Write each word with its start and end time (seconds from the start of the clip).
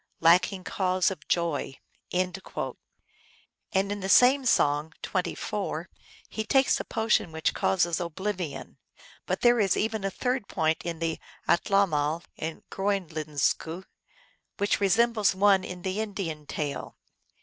Lacking 0.19 0.63
cause 0.63 1.11
of 1.11 1.27
joy;" 1.27 1.75
and 2.11 2.35
in 2.41 3.87
the 3.87 3.95
very 3.95 4.09
same 4.09 4.45
song 4.47 4.93
(24) 5.03 5.89
he 6.27 6.43
takes 6.43 6.79
a 6.79 6.83
potion 6.83 7.31
which 7.31 7.53
causes 7.53 7.99
oblivion. 7.99 8.79
But 9.27 9.41
there 9.41 9.59
is 9.59 9.77
even 9.77 10.03
a 10.03 10.09
third 10.09 10.47
point 10.47 10.81
in 10.83 10.97
the 10.97 11.19
Atlamal 11.47 12.23
in 12.35 12.63
Groenlenzku, 12.71 13.83
which 14.57 14.79
resem 14.79 15.13
bles 15.13 15.35
one 15.35 15.63
in 15.63 15.83
the 15.83 15.99
Indian 16.01 16.47
tale. 16.47 16.95